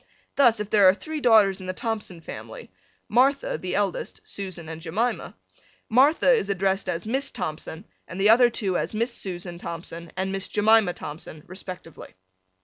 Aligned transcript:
Thus 0.35 0.59
if 0.59 0.71
there 0.71 0.89
are 0.89 0.95
three 0.95 1.21
daughters 1.21 1.61
in 1.61 1.67
the 1.67 1.73
Thompson 1.73 2.21
family 2.21 2.71
Martha, 3.07 3.55
the 3.59 3.75
eldest, 3.75 4.19
Susan 4.23 4.67
and 4.67 4.81
Jemina, 4.81 5.35
Martha 5.89 6.31
is 6.33 6.49
addressed 6.49 6.89
as 6.89 7.05
Miss 7.05 7.29
Thompson 7.29 7.85
and 8.07 8.19
the 8.19 8.29
other 8.31 8.49
two 8.49 8.79
as 8.79 8.95
Miss 8.95 9.13
Susan 9.13 9.59
Thompson 9.59 10.11
and 10.17 10.31
Miss 10.31 10.47
Jemina 10.47 10.95
Thompson 10.95 11.43
respectively. 11.45 12.15